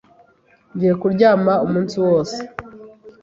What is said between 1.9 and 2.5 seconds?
wose.